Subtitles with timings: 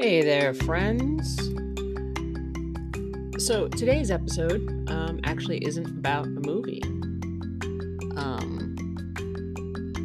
[0.00, 1.34] Hey there, friends.
[3.44, 6.80] So today's episode um, actually isn't about a movie.
[8.16, 8.76] Um,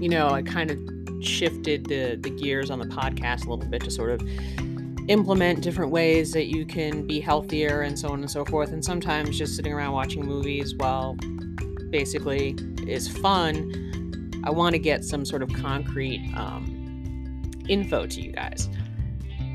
[0.01, 0.79] you know, I kind of
[1.23, 4.27] shifted the, the gears on the podcast a little bit to sort of
[5.09, 8.71] implement different ways that you can be healthier and so on and so forth.
[8.71, 11.15] And sometimes just sitting around watching movies, well,
[11.91, 14.31] basically is fun.
[14.43, 18.69] I want to get some sort of concrete um, info to you guys.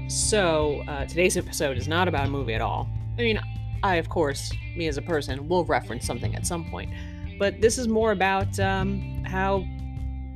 [0.08, 2.88] So, uh, today's episode is not about a movie at all.
[3.18, 3.38] I mean,
[3.82, 6.90] I, of course, me as a person, will reference something at some point.
[7.38, 9.66] But this is more about um, how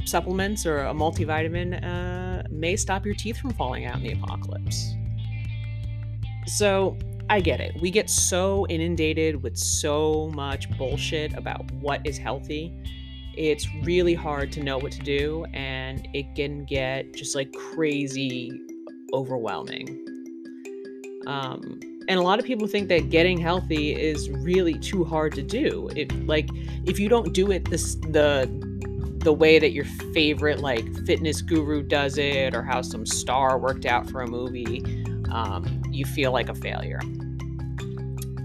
[0.04, 4.94] supplements or a multivitamin uh, may stop your teeth from falling out in the apocalypse.
[6.44, 6.98] So,
[7.30, 7.74] I get it.
[7.80, 12.78] We get so inundated with so much bullshit about what is healthy.
[13.38, 18.52] It's really hard to know what to do, and it can get just like crazy
[19.12, 19.98] overwhelming.
[21.26, 25.42] Um, and a lot of people think that getting healthy is really too hard to
[25.42, 25.88] do.
[25.94, 26.48] If like
[26.84, 28.50] if you don't do it this the
[29.18, 33.86] the way that your favorite like fitness guru does it or how some star worked
[33.86, 34.82] out for a movie,
[35.30, 37.00] um, you feel like a failure.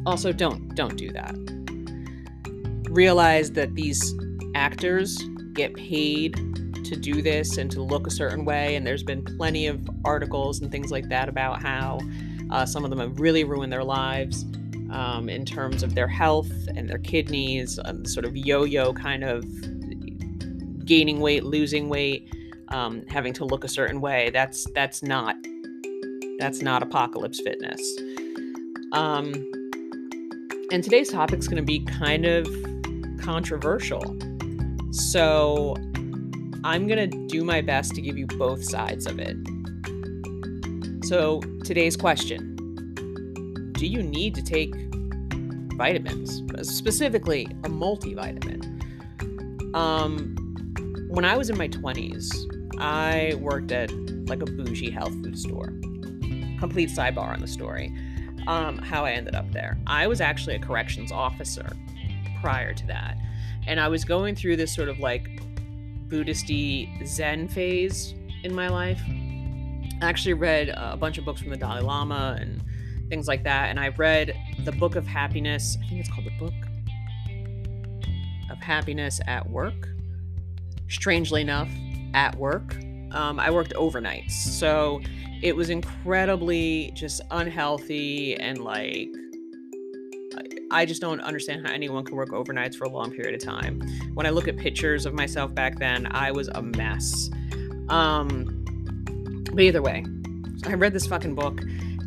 [0.06, 1.36] Also, don't don't do that.
[2.92, 4.14] Realize that these
[4.56, 5.18] actors
[5.54, 6.36] get paid
[6.90, 8.76] to do this and to look a certain way.
[8.76, 12.00] And there's been plenty of articles and things like that about how
[12.52, 14.46] uh, some of them have really ruined their lives
[14.92, 19.24] um, in terms of their health and their kidneys, um, sort of yo yo kind
[19.24, 19.44] of
[20.86, 22.34] gaining weight, losing weight,
[22.70, 24.30] um, having to look a certain way.
[24.30, 25.36] That's that's not
[26.40, 27.82] that's not apocalypse fitness.
[28.94, 29.34] Um,
[30.72, 32.48] and today's topic is going to be kind of
[33.20, 34.18] controversial.
[34.92, 35.76] So
[36.64, 39.38] I'm going to do my best to give you both sides of it.
[41.06, 42.56] So, today's question
[43.74, 44.74] Do you need to take
[45.78, 48.64] vitamins, specifically a multivitamin?
[49.76, 50.36] Um,
[51.10, 52.34] when I was in my 20s,
[52.80, 53.92] I worked at
[54.28, 55.68] like a bougie health food store.
[56.60, 57.94] Complete sidebar on the story.
[58.48, 59.78] Um, how I ended up there.
[59.88, 61.70] I was actually a corrections officer
[62.42, 63.18] prior to that.
[63.66, 65.37] And I was going through this sort of like
[66.08, 68.14] Buddhisty Zen phase
[68.44, 69.02] in my life.
[70.02, 72.64] I actually read a bunch of books from the Dalai Lama and
[73.10, 73.70] things like that.
[73.70, 75.78] And I read the Book of Happiness.
[75.84, 76.54] I think it's called the Book
[78.50, 79.90] of Happiness at Work.
[80.90, 81.70] Strangely enough,
[82.14, 82.76] at work.
[83.12, 84.32] Um, I worked overnights.
[84.32, 85.02] So
[85.42, 89.10] it was incredibly just unhealthy and like
[90.70, 93.82] I just don't understand how anyone can work overnights for a long period of time.
[94.14, 97.30] When I look at pictures of myself back then, I was a mess.
[97.90, 98.66] Um,
[99.46, 100.06] but either way,
[100.66, 101.62] I read this fucking book,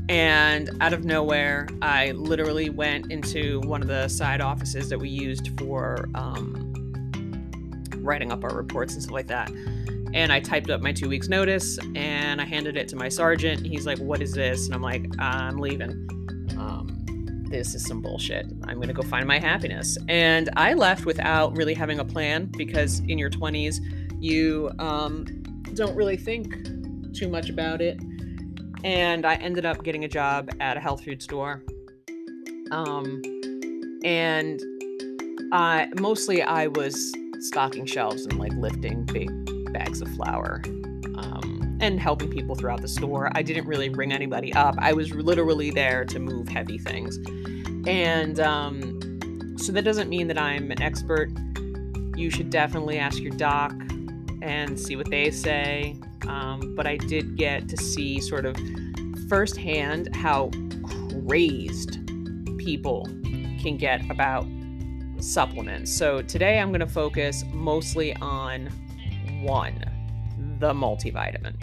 [0.09, 5.09] and out of nowhere, I literally went into one of the side offices that we
[5.09, 6.66] used for um,
[7.98, 9.50] writing up our reports and stuff like that.
[10.12, 13.65] And I typed up my two weeks' notice and I handed it to my sergeant.
[13.65, 14.66] He's like, What is this?
[14.66, 16.09] And I'm like, I'm leaving
[17.50, 18.47] this is some bullshit.
[18.65, 19.99] I'm going to go find my happiness.
[20.09, 23.81] And I left without really having a plan because in your 20s,
[24.21, 25.25] you um,
[25.75, 26.55] don't really think
[27.12, 28.00] too much about it.
[28.84, 31.62] And I ended up getting a job at a health food store.
[32.71, 33.21] Um,
[34.05, 34.60] and
[35.53, 39.28] I mostly I was stocking shelves and like lifting big
[39.72, 40.62] bags of flour
[41.81, 43.31] and helping people throughout the store.
[43.35, 44.75] I didn't really ring anybody up.
[44.79, 47.17] I was literally there to move heavy things.
[47.87, 51.31] And um, so that doesn't mean that I'm an expert.
[52.17, 53.73] You should definitely ask your doc
[54.43, 55.97] and see what they say.
[56.29, 58.57] Um, but I did get to see sort of
[59.29, 60.51] firsthand how
[61.27, 61.99] crazed
[62.59, 63.07] people
[63.63, 64.47] can get about
[65.19, 65.93] supplements.
[65.93, 68.67] So today I'm going to focus mostly on
[69.43, 69.85] one,
[70.59, 71.54] the multivitamin.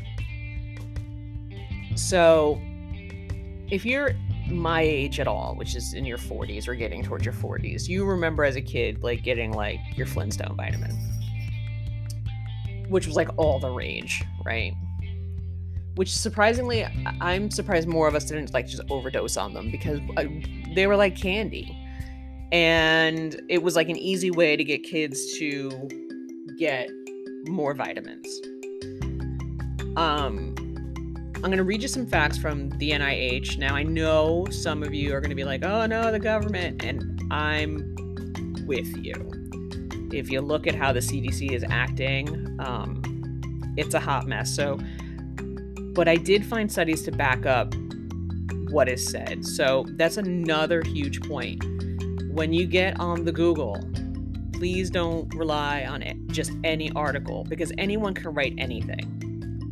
[1.97, 2.61] So
[3.69, 4.11] if you're
[4.49, 8.05] my age at all, which is in your 40s or getting towards your 40s, you
[8.05, 10.91] remember as a kid like getting like your Flintstone vitamin,
[12.87, 14.73] which was like all the rage, right?
[15.95, 16.85] Which surprisingly,
[17.19, 20.25] I'm surprised more of us didn't like just overdose on them because uh,
[20.75, 21.75] they were like candy.
[22.51, 25.89] And it was like an easy way to get kids to
[26.57, 26.89] get
[27.47, 28.27] more vitamins.
[29.97, 30.55] Um,
[31.47, 33.57] I'm going to read you some facts from the NIH.
[33.57, 36.83] Now, I know some of you are going to be like, oh no, the government.
[36.83, 37.95] And I'm
[38.67, 39.13] with you.
[40.11, 43.01] If you look at how the CDC is acting, um,
[43.77, 44.53] it's a hot mess.
[44.53, 44.77] So,
[45.93, 47.73] but I did find studies to back up
[48.69, 49.45] what is said.
[49.45, 51.63] So that's another huge point.
[52.29, 53.81] When you get on the Google,
[54.51, 59.16] please don't rely on it, just any article because anyone can write anything.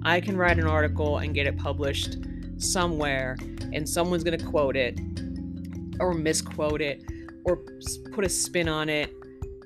[0.05, 2.17] I can write an article and get it published
[2.57, 3.37] somewhere,
[3.73, 4.99] and someone's going to quote it
[5.99, 7.03] or misquote it
[7.43, 7.57] or
[8.13, 9.11] put a spin on it.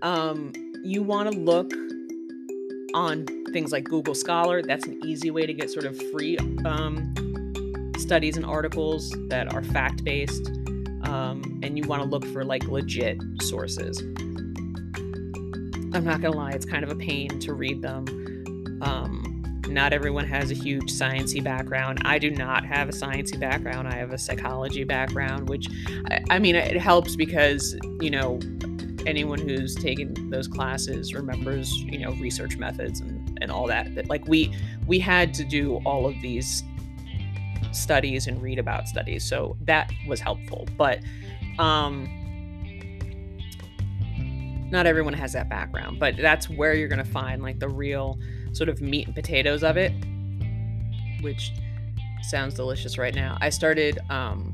[0.01, 1.69] Um, you want to look
[2.93, 4.61] on things like Google Scholar.
[4.61, 9.61] That's an easy way to get sort of free um, studies and articles that are
[9.61, 10.47] fact based.
[11.03, 13.99] Um, and you want to look for like legit sources.
[15.91, 18.05] I'm not gonna lie, it's kind of a pain to read them.
[19.69, 21.99] Not everyone has a huge sciencey background.
[22.03, 23.87] I do not have a sciencey background.
[23.87, 25.67] I have a psychology background, which
[26.09, 28.39] I, I mean it helps because you know
[29.05, 34.09] anyone who's taken those classes remembers you know research methods and, and all that that
[34.09, 34.53] like we
[34.87, 36.63] we had to do all of these
[37.71, 40.99] studies and read about studies so that was helpful but
[41.59, 42.18] um
[44.71, 48.19] not everyone has that background but that's where you're going to find like the real
[48.53, 49.91] sort of meat and potatoes of it
[51.21, 51.51] which
[52.23, 54.53] sounds delicious right now i started um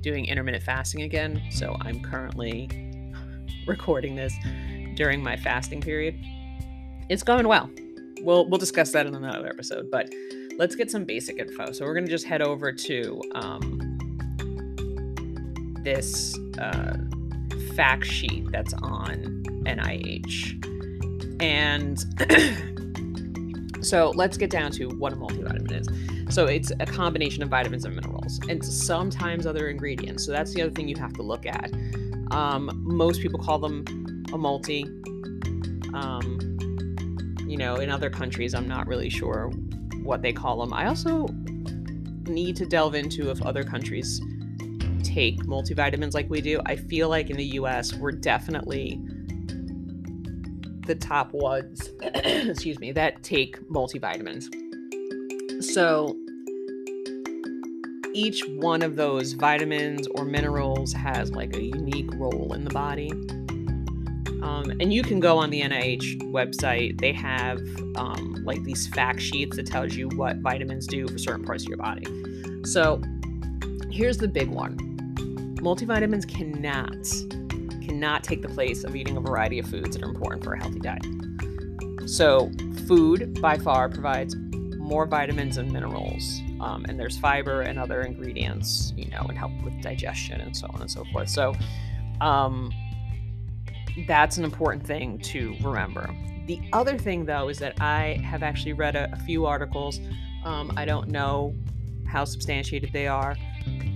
[0.00, 2.68] doing intermittent fasting again so i'm currently
[3.66, 4.34] recording this
[4.98, 6.18] during my fasting period.
[7.08, 7.70] It's going well.
[8.20, 10.12] We'll we'll discuss that in another episode, but
[10.58, 11.70] let's get some basic info.
[11.70, 13.78] So we're gonna just head over to um,
[15.84, 16.96] this uh,
[17.78, 20.60] fact sheet that's on NIH,
[21.40, 21.96] and
[23.84, 26.34] so let's get down to what a multivitamin is.
[26.34, 30.26] So it's a combination of vitamins and minerals, and sometimes other ingredients.
[30.26, 31.72] So that's the other thing you have to look at.
[32.32, 34.82] Um, most people call them a multi.
[35.94, 36.56] Um,
[37.46, 39.52] you know, in other countries, I'm not really sure
[40.02, 40.72] what they call them.
[40.74, 41.28] I also
[42.26, 44.20] need to delve into if other countries
[45.18, 46.60] take multivitamins like we do.
[46.64, 49.00] I feel like in the US, we're definitely
[50.86, 54.44] the top ones, excuse me, that take multivitamins.
[55.60, 56.16] So
[58.14, 63.10] each one of those vitamins or minerals has like a unique role in the body.
[64.40, 67.00] Um, and you can go on the NIH website.
[67.00, 67.58] They have
[67.96, 71.70] um, like these fact sheets that tells you what vitamins do for certain parts of
[71.70, 72.06] your body.
[72.64, 73.02] So
[73.90, 74.87] here's the big one:
[75.58, 76.94] multivitamins cannot
[77.84, 80.58] cannot take the place of eating a variety of foods that are important for a
[80.58, 81.06] healthy diet.
[82.06, 82.50] So
[82.86, 84.36] food by far provides
[84.76, 89.52] more vitamins and minerals um, and there's fiber and other ingredients, you know, and help
[89.62, 91.28] with digestion and so on and so forth.
[91.28, 91.54] So,
[92.20, 92.72] um,
[94.06, 96.14] that's an important thing to remember.
[96.46, 100.00] The other thing, though, is that I have actually read a, a few articles.
[100.44, 101.54] Um, I don't know
[102.06, 103.36] how substantiated they are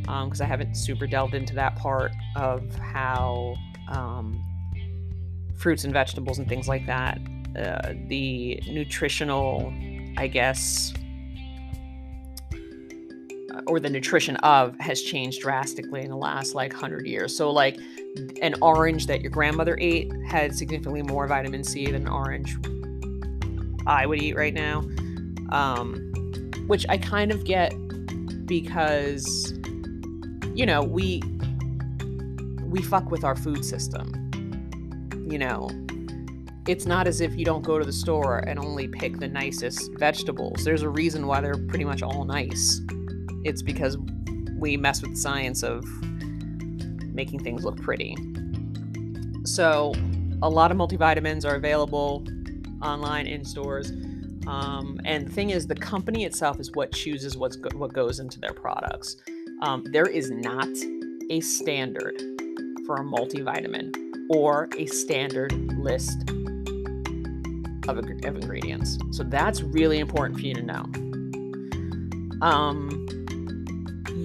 [0.03, 3.55] because um, I haven't super delved into that part of how
[3.89, 4.43] um,
[5.57, 7.19] fruits and vegetables and things like that,
[7.57, 9.73] uh, the nutritional,
[10.17, 10.93] I guess,
[13.67, 17.37] or the nutrition of has changed drastically in the last like 100 years.
[17.37, 17.79] So like
[18.41, 22.57] an orange that your grandmother ate had significantly more vitamin C than an orange
[23.87, 24.81] I would eat right now.
[25.51, 26.13] Um,
[26.67, 27.75] which I kind of get
[28.47, 29.53] because
[30.55, 31.23] you know, we
[32.65, 34.31] we fuck with our food system.
[35.29, 35.71] You know,
[36.67, 39.93] it's not as if you don't go to the store and only pick the nicest
[39.99, 40.65] vegetables.
[40.65, 42.81] There's a reason why they're pretty much all nice
[43.45, 43.99] it's because
[44.57, 45.85] we mess with the science of
[47.13, 48.17] making things look pretty.
[49.45, 49.95] So,
[50.43, 52.25] a lot of multivitamins are available
[52.83, 53.91] online in stores.
[54.47, 58.19] Um, and the thing is, the company itself is what chooses what's go- what goes
[58.19, 59.17] into their products.
[59.63, 60.69] Um, there is not
[61.31, 62.21] a standard
[62.85, 63.95] for a multivitamin
[64.29, 66.29] or a standard list
[67.89, 68.99] of, of ingredients.
[69.13, 70.83] So that's really important for you to know.
[72.43, 73.07] Um,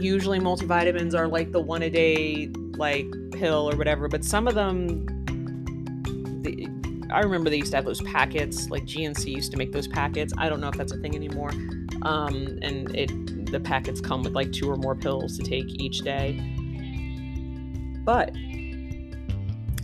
[0.01, 4.55] usually multivitamins are like the one a day like pill or whatever, but some of
[4.55, 5.05] them
[6.41, 6.67] the,
[7.13, 10.33] I remember they used to have those packets, like GNC used to make those packets.
[10.35, 11.51] I don't know if that's a thing anymore.
[12.01, 13.11] Um, and it
[13.51, 16.33] the packets come with like two or more pills to take each day.
[18.03, 18.33] But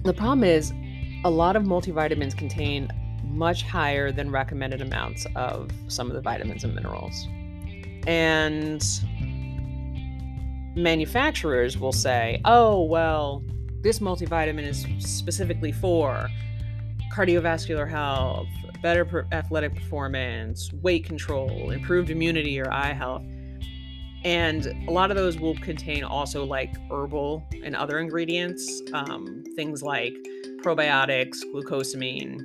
[0.04, 0.72] the problem is
[1.26, 2.90] a lot of multivitamins contain
[3.24, 7.28] much higher than recommended amounts of some of the vitamins and minerals.
[8.06, 8.84] And
[10.76, 13.44] manufacturers will say, oh, well,
[13.82, 16.30] this multivitamin is specifically for
[17.14, 18.48] cardiovascular health,
[18.82, 23.24] better athletic performance, weight control, improved immunity, or eye health.
[24.24, 29.84] And a lot of those will contain also like herbal and other ingredients, um, things
[29.84, 30.14] like
[30.62, 32.38] probiotics, glucosamine,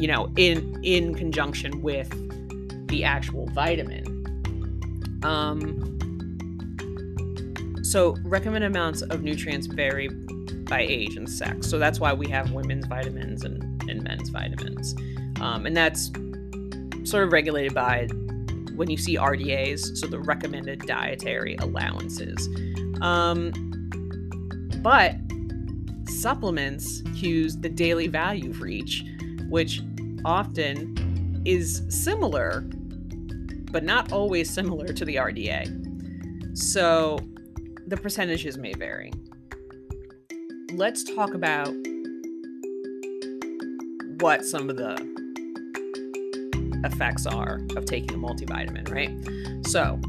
[0.00, 2.10] you know, in in conjunction with
[2.88, 4.12] the actual vitamin.
[5.22, 5.92] Um,
[7.82, 10.08] so recommended amounts of nutrients vary
[10.68, 11.68] by age and sex.
[11.68, 14.94] So that's why we have women's vitamins and, and men's vitamins.
[15.40, 16.10] Um, and that's
[17.04, 18.08] sort of regulated by
[18.76, 22.48] when you see RDAs, so the recommended dietary allowances.
[23.00, 23.52] Um,
[24.82, 25.16] but
[26.08, 29.04] supplements use the daily value for each,
[29.48, 29.82] which
[30.24, 32.60] often is similar,
[33.70, 36.56] but not always similar to the RDA.
[36.56, 37.18] So
[37.86, 39.12] the percentages may vary.
[40.72, 41.72] Let's talk about
[44.20, 45.15] what some of the
[46.92, 49.10] effects are of taking a multivitamin, right?
[49.66, 50.00] So,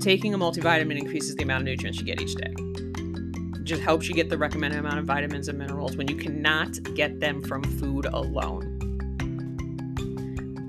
[0.00, 2.54] taking a multivitamin increases the amount of nutrients you get each day.
[2.56, 6.82] It just helps you get the recommended amount of vitamins and minerals when you cannot
[6.94, 8.78] get them from food alone.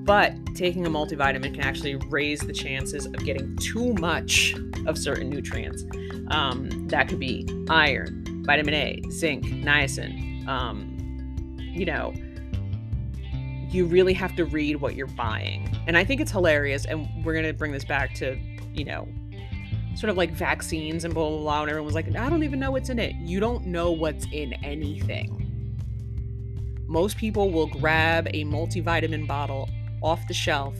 [0.04, 4.54] But taking a multivitamin can actually raise the chances of getting too much
[4.86, 5.84] of certain nutrients.
[6.28, 10.46] Um, that could be iron, vitamin A, zinc, niacin.
[10.48, 10.88] Um,
[11.58, 12.12] you know,
[13.72, 15.68] you really have to read what you're buying.
[15.86, 16.84] And I think it's hilarious.
[16.84, 18.36] And we're going to bring this back to,
[18.72, 19.08] you know,
[19.94, 21.62] sort of like vaccines and blah, blah, blah.
[21.62, 23.14] And everyone was like, I don't even know what's in it.
[23.16, 25.38] You don't know what's in anything.
[26.86, 29.68] Most people will grab a multivitamin bottle
[30.02, 30.76] off the shelf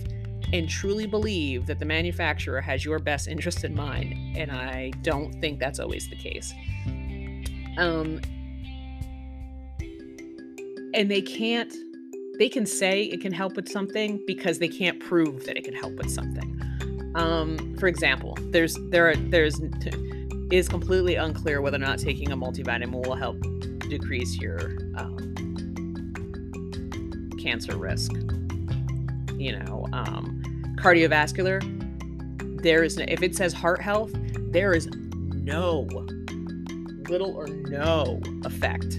[0.52, 4.36] and truly believe that the manufacturer has your best interest in mind.
[4.36, 6.52] And I don't think that's always the case.
[7.78, 8.20] Um,
[10.94, 11.72] and they can't,
[12.42, 15.74] they can say it can help with something because they can't prove that it can
[15.74, 16.60] help with something.
[17.14, 19.60] Um, for example, there's there are, there's
[20.50, 23.40] is completely unclear whether or not taking a multivitamin will help
[23.88, 25.34] decrease your um,
[27.40, 28.10] cancer risk
[29.42, 30.42] you know, um,
[30.80, 31.60] cardiovascular,
[32.60, 34.10] there is, if it says heart health,
[34.52, 35.86] there is no,
[37.08, 38.98] little or no effect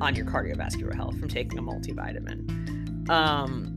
[0.00, 3.08] on your cardiovascular health from taking a multivitamin.
[3.08, 3.76] Um,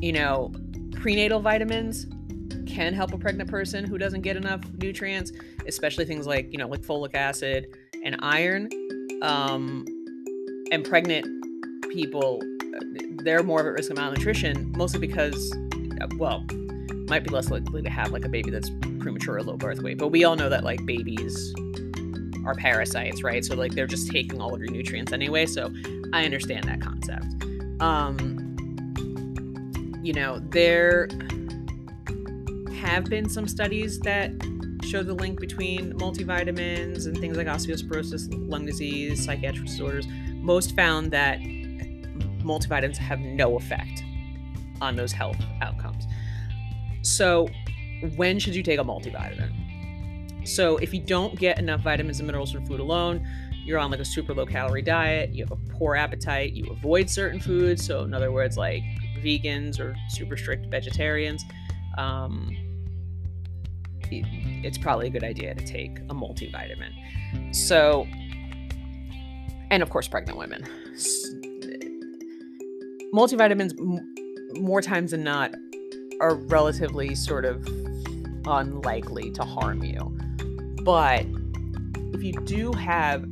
[0.00, 0.52] you know,
[0.92, 2.06] prenatal vitamins
[2.66, 5.32] can help a pregnant person who doesn't get enough nutrients,
[5.66, 7.66] especially things like, you know, like folic acid
[8.04, 8.68] and iron.
[9.22, 9.84] Um,
[10.70, 11.26] and pregnant
[11.90, 12.40] people
[13.24, 15.52] they're more of at risk of malnutrition mostly because
[16.16, 16.44] well
[17.08, 19.98] might be less likely to have like a baby that's premature or low birth weight
[19.98, 21.52] but we all know that like babies
[22.46, 25.70] are parasites right so like they're just taking all of your nutrients anyway so
[26.12, 27.26] i understand that concept
[27.80, 28.46] um
[30.02, 31.08] you know there
[32.74, 34.30] have been some studies that
[34.84, 40.06] show the link between multivitamins and things like osteoporosis lung disease psychiatric disorders
[40.42, 41.38] most found that
[42.42, 44.02] multivitamins have no effect
[44.80, 46.06] on those health outcomes.
[47.02, 47.48] So,
[48.16, 49.52] when should you take a multivitamin?
[50.44, 53.26] So, if you don't get enough vitamins and minerals from food alone,
[53.64, 57.08] you're on like a super low calorie diet, you have a poor appetite, you avoid
[57.10, 57.84] certain foods.
[57.84, 58.82] So, in other words, like
[59.22, 61.44] vegans or super strict vegetarians,
[61.98, 62.56] um,
[64.10, 67.54] it's probably a good idea to take a multivitamin.
[67.54, 68.06] So,
[69.70, 70.66] and of course, pregnant women.
[73.14, 73.74] Multivitamins,
[74.58, 75.54] more times than not,
[76.20, 77.66] are relatively sort of
[78.46, 80.18] unlikely to harm you.
[80.82, 81.26] But
[82.14, 83.24] if you do have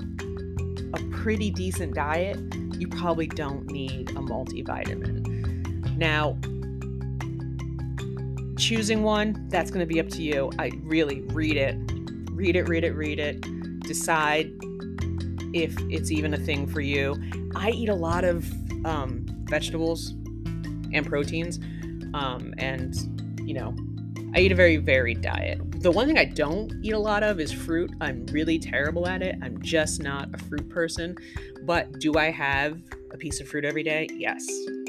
[0.95, 2.39] a pretty decent diet,
[2.79, 5.97] you probably don't need a multivitamin.
[5.97, 6.39] Now,
[8.59, 10.51] choosing one, that's going to be up to you.
[10.59, 11.77] I really read it,
[12.31, 13.41] read it, read it, read it.
[13.81, 14.53] Decide
[15.55, 17.17] if it's even a thing for you.
[17.57, 18.47] I eat a lot of
[18.85, 20.11] um, vegetables
[20.93, 21.59] and proteins,
[22.15, 22.95] um, and
[23.47, 23.75] you know,
[24.35, 25.61] I eat a very varied diet.
[25.81, 27.93] The one thing I don't eat a lot of is fruit.
[28.01, 29.37] I'm really terrible at it.
[29.41, 31.17] I'm just not a fruit person.
[31.63, 32.83] But do I have
[33.13, 34.09] a piece of fruit every day?
[34.13, 34.45] Yes.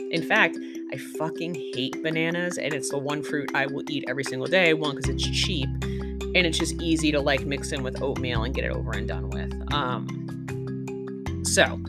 [0.10, 0.58] In fact,
[0.92, 4.74] I fucking hate bananas, and it's the one fruit I will eat every single day.
[4.74, 8.56] One, because it's cheap, and it's just easy to like mix in with oatmeal and
[8.56, 9.54] get it over and done with.
[9.72, 11.80] Um, so,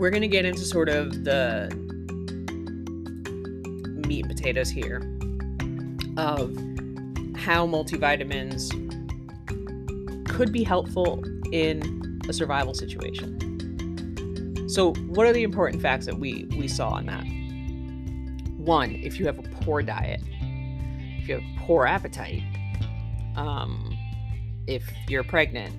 [0.00, 1.68] we're to get into sort of the
[4.06, 5.02] meat and potatoes here
[6.16, 6.56] of
[7.42, 8.70] how multivitamins
[10.28, 13.38] could be helpful in a survival situation.
[14.68, 17.24] So, what are the important facts that we we saw on that?
[18.56, 20.22] One, if you have a poor diet,
[21.18, 22.44] if you have poor appetite,
[23.34, 23.98] um,
[24.68, 25.74] if you're pregnant,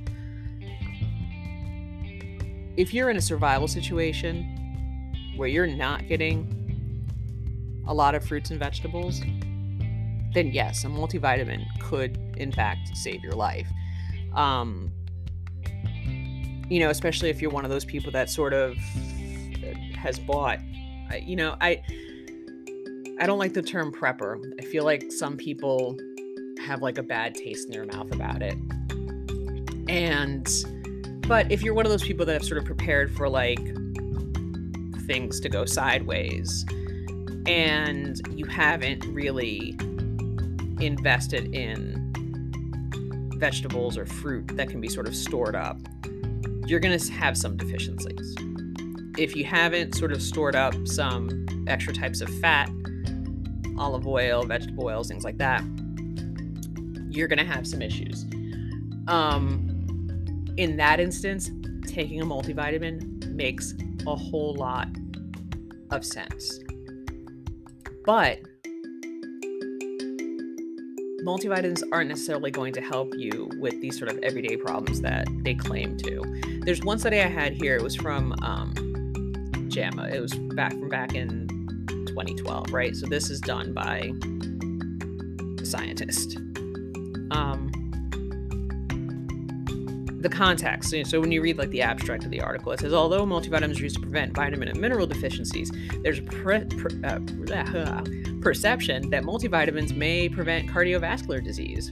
[2.75, 4.43] if you're in a survival situation
[5.37, 6.49] where you're not getting
[7.87, 9.21] a lot of fruits and vegetables,
[10.33, 13.67] then yes, a multivitamin could in fact save your life.
[14.33, 14.91] Um,
[16.69, 18.75] you know, especially if you're one of those people that sort of
[19.95, 20.59] has bought,
[21.21, 21.83] you know, I
[23.19, 24.41] I don't like the term prepper.
[24.59, 25.97] I feel like some people
[26.65, 28.57] have like a bad taste in their mouth about it.
[29.87, 30.47] And
[31.27, 33.59] but if you're one of those people that have sort of prepared for like
[35.05, 36.65] things to go sideways
[37.45, 39.77] and you haven't really
[40.85, 42.11] invested in
[43.37, 45.77] vegetables or fruit that can be sort of stored up,
[46.65, 48.35] you're going to have some deficiencies.
[49.17, 52.69] If you haven't sort of stored up some extra types of fat,
[53.77, 55.63] olive oil, vegetable oils, things like that,
[57.09, 58.25] you're going to have some issues.
[59.07, 59.69] Um,
[60.57, 61.51] in that instance,
[61.85, 63.73] taking a multivitamin makes
[64.07, 64.87] a whole lot
[65.91, 66.59] of sense.
[68.05, 68.39] But
[71.23, 75.55] multivitamins aren't necessarily going to help you with these sort of everyday problems that they
[75.55, 76.61] claim to.
[76.65, 77.75] There's one study I had here.
[77.75, 78.73] It was from um,
[79.69, 80.09] JAMA.
[80.09, 81.47] It was back from back in
[82.07, 82.95] 2012, right?
[82.95, 84.11] So this is done by
[85.61, 86.37] a scientist.
[87.31, 87.71] Um,
[90.23, 90.95] the context.
[91.05, 93.83] So when you read like the abstract of the article, it says although multivitamins are
[93.83, 98.01] used to prevent vitamin and mineral deficiencies, there's a pre- pre- uh,
[98.41, 101.89] perception that multivitamins may prevent cardiovascular disease.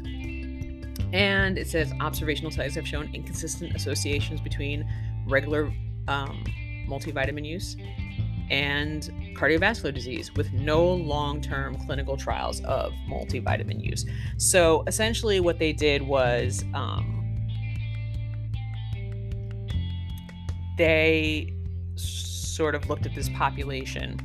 [1.14, 4.90] And it says observational studies have shown inconsistent associations between
[5.28, 5.72] regular
[6.08, 6.44] um,
[6.88, 7.76] multivitamin use
[8.50, 14.06] and cardiovascular disease with no long term clinical trials of multivitamin use.
[14.38, 17.21] So essentially, what they did was um,
[20.78, 21.54] they
[21.96, 24.20] sort of looked at this population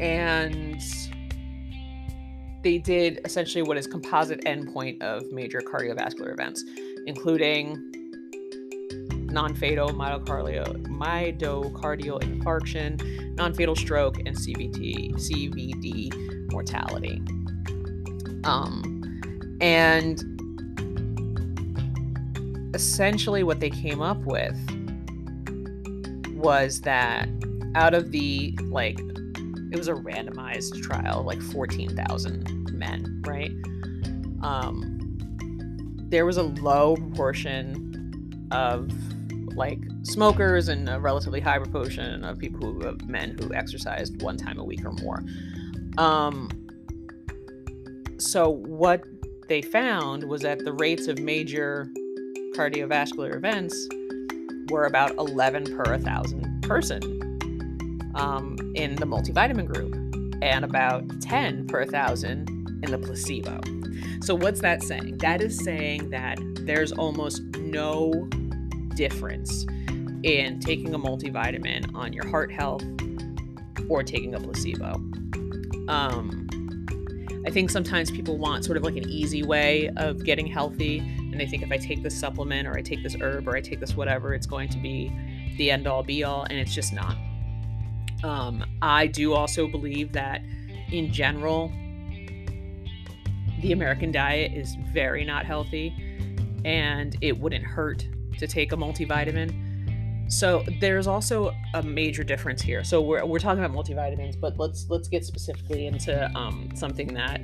[0.00, 0.80] and
[2.62, 6.64] they did essentially what is composite endpoint of major cardiovascular events,
[7.06, 7.92] including
[9.32, 17.22] non-fatal myocardial, myocardial infarction, non-fatal stroke, and CVT, CVD mortality.
[18.44, 20.31] Um, and
[22.74, 24.56] essentially what they came up with
[26.34, 27.28] was that
[27.74, 33.52] out of the like it was a randomized trial like 14,000 men right?
[34.42, 34.98] Um
[36.08, 38.90] there was a low proportion of
[39.56, 44.36] like smokers and a relatively high proportion of people who of men who exercised one
[44.36, 45.22] time a week or more.
[45.98, 46.48] Um
[48.18, 49.04] so what
[49.48, 51.88] they found was that the rates of major
[52.54, 53.88] cardiovascular events
[54.70, 57.02] were about 11 per 1,000 person
[58.14, 59.94] um, in the multivitamin group
[60.42, 62.48] and about 10 per 1,000
[62.82, 63.60] in the placebo.
[64.22, 65.18] So, what's that saying?
[65.18, 68.28] That is saying that there's almost no
[68.94, 69.66] difference
[70.22, 72.84] in taking a multivitamin on your heart health
[73.88, 74.94] or taking a placebo.
[75.88, 76.48] Um,
[77.44, 81.00] I think sometimes people want sort of like an easy way of getting healthy
[81.32, 83.60] and they think if I take this supplement or I take this herb or I
[83.60, 85.10] take this whatever, it's going to be
[85.56, 87.16] the end all be all, and it's just not.
[88.22, 90.42] Um, I do also believe that
[90.92, 91.72] in general,
[93.60, 95.94] the American diet is very not healthy,
[96.64, 98.06] and it wouldn't hurt
[98.38, 100.30] to take a multivitamin.
[100.30, 102.84] So there's also a major difference here.
[102.84, 107.40] So we're, we're talking about multivitamins, but let's let's get specifically into um, something that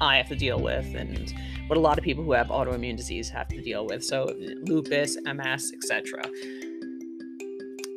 [0.00, 1.32] I have to deal with and
[1.68, 4.04] what a lot of people who have autoimmune disease have to deal with.
[4.04, 4.32] So,
[4.64, 6.22] lupus, MS, etc.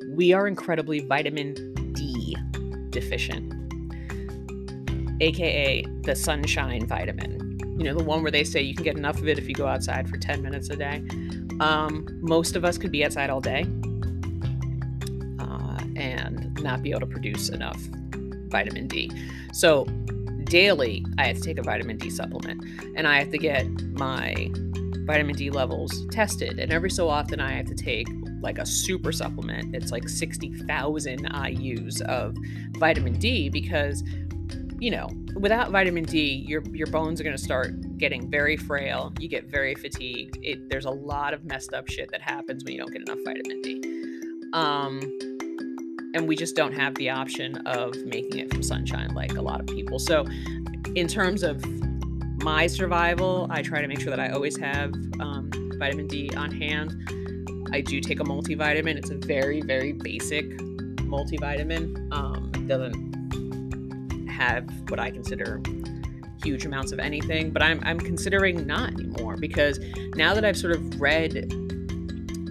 [0.09, 2.35] We are incredibly vitamin D
[2.89, 3.53] deficient,
[5.21, 7.57] aka the sunshine vitamin.
[7.77, 9.55] You know, the one where they say you can get enough of it if you
[9.55, 11.03] go outside for 10 minutes a day.
[11.61, 13.61] Um, most of us could be outside all day
[15.39, 17.79] uh, and not be able to produce enough
[18.49, 19.11] vitamin D.
[19.53, 19.85] So,
[20.49, 22.63] daily I have to take a vitamin D supplement
[22.95, 24.51] and I have to get my
[25.05, 26.59] vitamin D levels tested.
[26.59, 28.07] And every so often I have to take
[28.41, 29.75] like a super supplement.
[29.75, 32.35] It's like 60,000 IUs of
[32.77, 34.03] vitamin D because
[34.79, 39.13] you know, without vitamin D, your your bones are going to start getting very frail.
[39.19, 40.37] You get very fatigued.
[40.41, 43.19] It, there's a lot of messed up shit that happens when you don't get enough
[43.25, 43.81] vitamin D.
[44.53, 45.19] Um,
[46.13, 49.59] and we just don't have the option of making it from sunshine like a lot
[49.59, 49.99] of people.
[49.99, 50.25] So,
[50.95, 51.63] in terms of
[52.41, 56.51] my survival, I try to make sure that I always have um, vitamin D on
[56.51, 56.93] hand.
[57.71, 58.95] I do take a multivitamin.
[58.95, 60.45] It's a very, very basic
[61.09, 62.11] multivitamin.
[62.11, 65.61] Um, doesn't have what I consider
[66.43, 69.79] huge amounts of anything, but I'm, I'm considering not anymore because
[70.15, 71.51] now that I've sort of read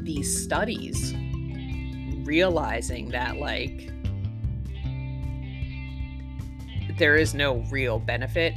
[0.04, 1.14] these studies,
[2.28, 3.90] realizing that like
[6.98, 8.54] there is no real benefit,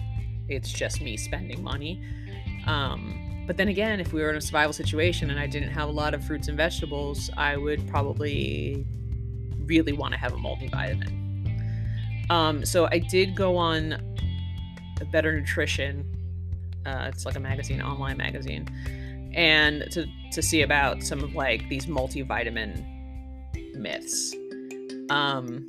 [0.49, 2.03] it's just me spending money.
[2.67, 5.88] Um, but then again, if we were in a survival situation and I didn't have
[5.88, 8.86] a lot of fruits and vegetables, I would probably
[9.65, 12.29] really want to have a multivitamin.
[12.29, 14.15] Um, so I did go on
[15.12, 16.05] Better Nutrition.
[16.86, 18.67] Uh, it's like a magazine, online magazine,
[19.34, 23.00] and to to see about some of like these multivitamin
[23.75, 24.36] myths.
[25.10, 25.65] Um,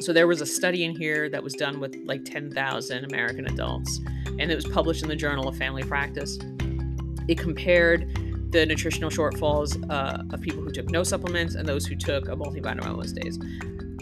[0.00, 4.00] so there was a study in here that was done with like 10,000 American adults,
[4.26, 6.38] and it was published in the Journal of Family Practice.
[7.28, 11.94] It compared the nutritional shortfalls uh, of people who took no supplements and those who
[11.94, 13.38] took a multivitamin most days.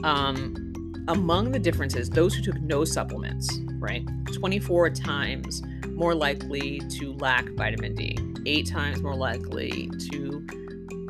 [0.02, 7.12] Um, among the differences, those who took no supplements, right, 24 times more likely to
[7.14, 10.46] lack vitamin D, eight times more likely to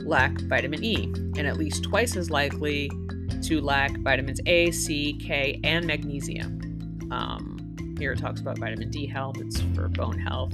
[0.05, 1.05] lack vitamin E,
[1.37, 2.91] and at least twice as likely
[3.43, 7.09] to lack vitamins A, C, K, and magnesium.
[7.11, 10.53] Um, here it talks about vitamin D health, it's for bone health.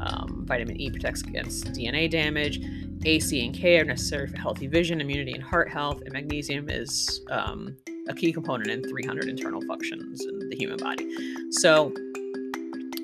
[0.00, 2.60] Um, vitamin E protects against DNA damage.
[3.04, 6.02] A, C, and K are necessary for healthy vision, immunity, and heart health.
[6.02, 7.76] And magnesium is um,
[8.08, 11.06] a key component in 300 internal functions in the human body.
[11.50, 11.92] So,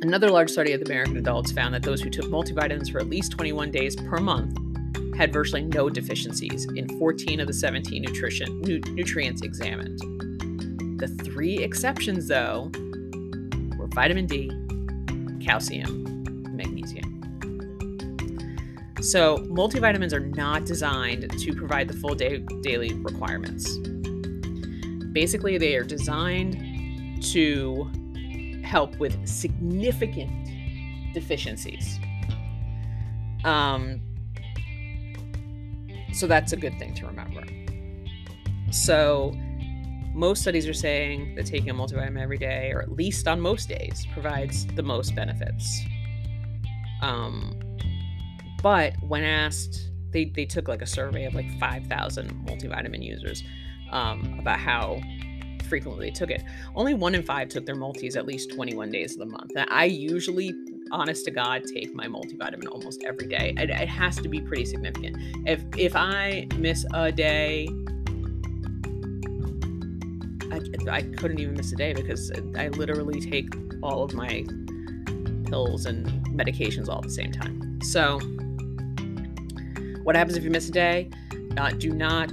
[0.03, 3.33] another large study of American adults found that those who took multivitamins for at least
[3.33, 4.59] 21 days per month
[5.17, 9.99] had virtually no deficiencies in 14 of the 17 nutrition nu- nutrients examined.
[10.99, 12.71] The three exceptions, though,
[13.77, 14.51] were vitamin D,
[15.45, 16.03] calcium,
[16.57, 17.11] magnesium.
[19.01, 23.77] So, multivitamins are not designed to provide the full day daily requirements.
[25.13, 27.91] Basically, they are designed to
[28.65, 31.99] help with significant deficiencies.
[33.45, 34.01] Um,
[36.15, 37.45] so that's a good thing to remember.
[38.71, 39.35] So,
[40.15, 43.69] most studies are saying that taking a multivitamin every day, or at least on most
[43.69, 45.81] days, provides the most benefits.
[47.03, 47.61] Um,
[48.63, 53.43] but when asked, they, they took like a survey of like 5,000 multivitamin users
[53.91, 55.01] um, about how
[55.69, 56.43] frequently they took it.
[56.75, 59.53] Only one in five took their multis at least 21 days of the month.
[59.57, 60.55] And I usually,
[60.91, 63.55] honest to God, take my multivitamin almost every day.
[63.57, 65.17] It, it has to be pretty significant.
[65.47, 67.69] If if I miss a day,
[70.51, 74.45] I, I couldn't even miss a day because I literally take all of my
[75.47, 77.81] pills and medications all at the same time.
[77.83, 78.19] So,
[80.03, 81.11] what happens if you miss a day?
[81.57, 82.33] Uh, do not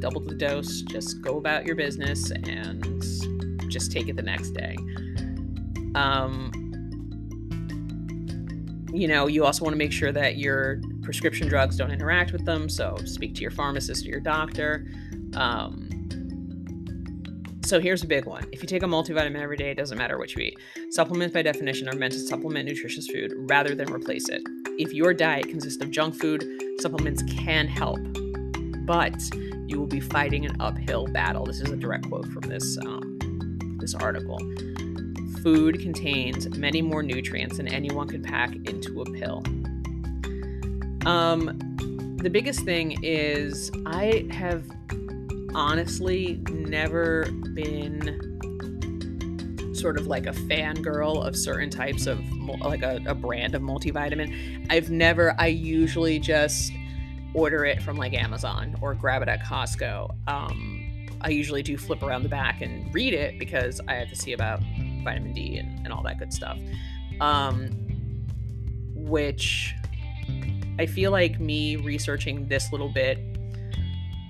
[0.00, 0.82] double the dose.
[0.82, 3.02] Just go about your business and
[3.70, 4.76] just take it the next day.
[5.94, 6.67] Um,
[8.92, 12.44] you know, you also want to make sure that your prescription drugs don't interact with
[12.44, 12.68] them.
[12.68, 14.86] So speak to your pharmacist or your doctor.
[15.34, 15.88] Um,
[17.64, 18.46] so here's a big one.
[18.50, 20.58] If you take a multivitamin every day, it doesn't matter what you eat.
[20.90, 24.42] Supplements, by definition, are meant to supplement nutritious food rather than replace it.
[24.78, 26.42] If your diet consists of junk food,
[26.80, 27.98] supplements can help,
[28.86, 29.20] but
[29.66, 31.44] you will be fighting an uphill battle.
[31.44, 33.18] This is a direct quote from this um,
[33.78, 34.38] this article.
[35.42, 39.42] Food contains many more nutrients than anyone could pack into a pill.
[41.06, 44.64] Um, the biggest thing is I have
[45.54, 48.24] honestly never been
[49.74, 52.20] sort of like a fangirl of certain types of
[52.60, 54.66] like a, a, brand of multivitamin.
[54.70, 56.72] I've never, I usually just
[57.32, 60.14] order it from like Amazon or grab it at Costco.
[60.26, 64.16] Um, I usually do flip around the back and read it because I have to
[64.16, 64.60] see about
[65.04, 66.58] vitamin D and, and all that good stuff.
[67.20, 67.70] Um,
[68.94, 69.74] which
[70.78, 73.18] I feel like me researching this little bit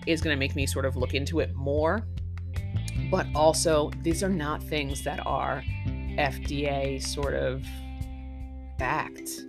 [0.07, 2.07] is going to make me sort of look into it more.
[3.11, 7.65] But also, these are not things that are FDA sort of
[8.79, 9.43] backed.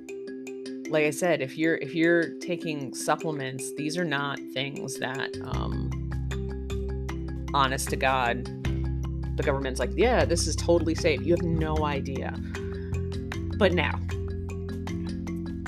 [0.89, 5.91] Like I said, if you're if you're taking supplements, these are not things that um
[7.53, 8.58] honest to God
[9.39, 12.33] the government's like, "Yeah, this is totally safe." You have no idea.
[13.57, 13.97] But now,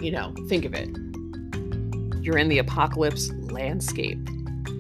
[0.02, 0.90] you know, think of it.
[2.22, 4.20] You're in the apocalypse landscape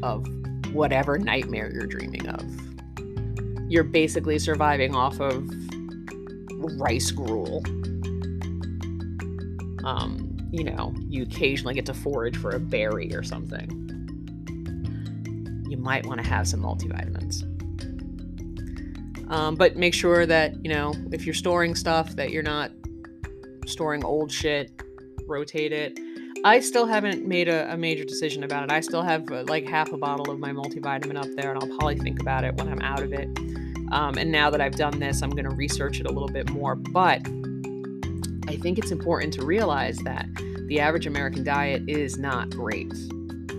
[0.03, 0.27] of
[0.73, 2.43] whatever nightmare you're dreaming of.
[3.71, 5.49] You're basically surviving off of
[6.77, 7.63] rice gruel.
[9.85, 13.77] Um, you know, you occasionally get to forage for a berry or something.
[15.69, 17.50] You might want to have some multivitamins.
[19.31, 22.71] Um, but make sure that, you know, if you're storing stuff, that you're not
[23.65, 24.69] storing old shit,
[25.25, 25.97] rotate it.
[26.43, 28.71] I still haven't made a, a major decision about it.
[28.71, 31.77] I still have uh, like half a bottle of my multivitamin up there, and I'll
[31.77, 33.29] probably think about it when I'm out of it.
[33.93, 36.49] Um, and now that I've done this, I'm going to research it a little bit
[36.49, 36.75] more.
[36.75, 37.21] But
[38.47, 40.25] I think it's important to realize that
[40.67, 42.91] the average American diet is not great.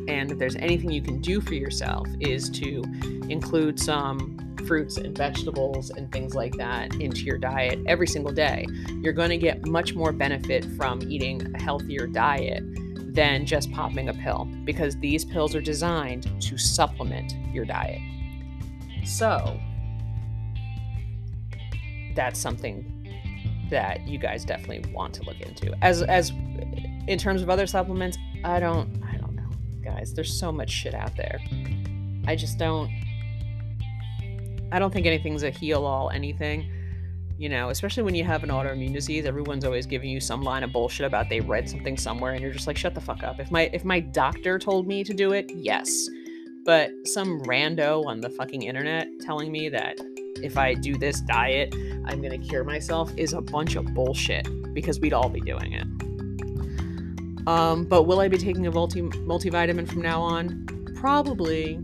[0.09, 2.83] And if there's anything you can do for yourself, is to
[3.29, 4.37] include some
[4.73, 8.67] fruits and vegetables and things like that into your diet every single day,
[9.03, 12.63] you're going to get much more benefit from eating a healthier diet
[13.15, 18.01] than just popping a pill because these pills are designed to supplement your diet.
[19.05, 19.61] So,
[22.17, 22.89] that's something
[23.69, 25.77] that you guys definitely want to look into.
[25.83, 26.31] As as
[27.09, 29.51] in terms of other supplements, I don't I don't know,
[29.85, 30.15] guys.
[30.15, 31.43] There's so much shit out there.
[32.27, 32.91] I just don't
[34.73, 36.71] I don't think anything's a heal all anything.
[37.39, 40.63] You know, especially when you have an autoimmune disease, everyone's always giving you some line
[40.63, 43.39] of bullshit about they read something somewhere and you're just like, shut the fuck up.
[43.39, 46.09] If my if my doctor told me to do it, yes.
[46.65, 49.99] But some rando on the fucking internet telling me that
[50.37, 51.75] if I do this diet,
[52.07, 55.87] I'm gonna cure myself is a bunch of bullshit because we'd all be doing it.
[57.47, 60.95] Um, but will I be taking a multi multivitamin from now on?
[60.95, 61.81] Probably.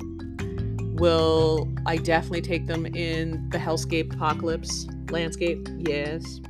[0.98, 5.68] Will I definitely take them in the hellscape apocalypse landscape?
[5.78, 6.40] Yes.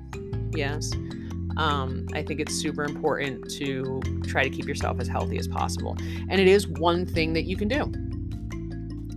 [0.54, 0.90] Yes.
[1.58, 5.96] Um, I think it's super important to try to keep yourself as healthy as possible.
[6.30, 7.92] And it is one thing that you can do.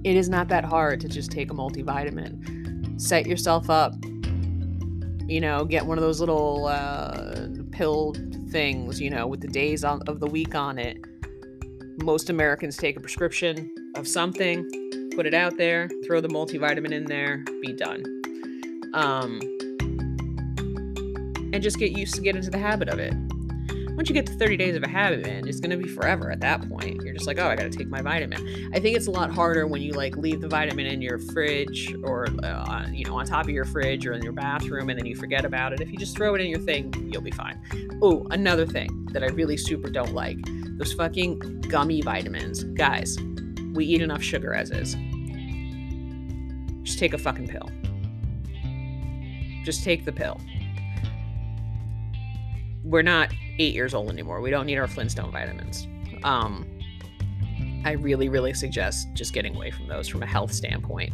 [0.03, 2.99] It is not that hard to just take a multivitamin.
[2.99, 3.93] Set yourself up.
[5.27, 8.15] You know, get one of those little uh, pill
[8.49, 10.97] things, you know, with the days on, of the week on it.
[12.03, 14.80] Most Americans take a prescription of something
[15.21, 18.03] put it out there, throw the multivitamin in there, be done.
[18.95, 19.39] Um,
[21.53, 23.13] and just get used to get into the habit of it.
[23.95, 26.39] Once you get to 30 days of a habit, man, it's gonna be forever at
[26.39, 27.03] that point.
[27.03, 28.71] You're just like, oh, I gotta take my vitamin.
[28.73, 31.93] I think it's a lot harder when you like leave the vitamin in your fridge
[32.03, 35.05] or, uh, you know, on top of your fridge or in your bathroom and then
[35.05, 35.81] you forget about it.
[35.81, 37.61] If you just throw it in your thing, you'll be fine.
[38.01, 40.39] Oh, another thing that I really super don't like
[40.79, 42.63] those fucking gummy vitamins.
[42.63, 43.17] Guys,
[43.73, 44.95] we eat enough sugar as is.
[46.83, 47.69] Just take a fucking pill.
[49.63, 50.39] Just take the pill.
[52.83, 54.41] We're not eight years old anymore.
[54.41, 55.87] We don't need our Flintstone vitamins.
[56.23, 56.65] Um,
[57.85, 61.13] I really, really suggest just getting away from those from a health standpoint.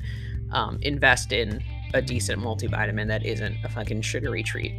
[0.52, 1.62] Um, invest in
[1.94, 4.74] a decent multivitamin that isn't a fucking sugary treat.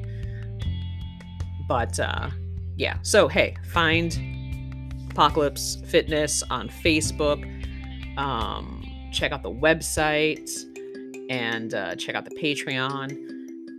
[1.68, 2.30] But uh,
[2.76, 4.18] yeah, so hey, find
[5.10, 7.57] Apocalypse Fitness on Facebook.
[8.18, 10.50] Um, check out the website
[11.30, 13.16] and uh, check out the Patreon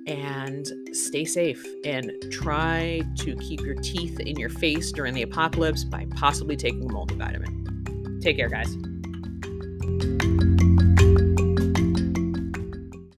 [0.08, 5.84] and stay safe and try to keep your teeth in your face during the apocalypse
[5.84, 8.22] by possibly taking a multivitamin.
[8.22, 8.76] Take care, guys.